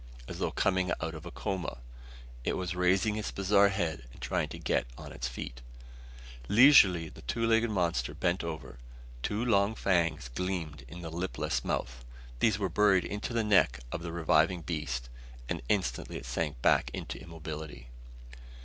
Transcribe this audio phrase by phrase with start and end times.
[0.27, 1.77] As though coming out of a coma,
[2.43, 5.61] it was raising its bizarre head and trying to get on its feet.
[6.49, 8.77] Leisurely the two legged monster bent over it.
[9.21, 12.03] Two long fangs gleamed in the lipless mouth.
[12.39, 15.07] These were buried in the neck of the reviving beast
[15.47, 17.89] and instantly it sank back into immobility.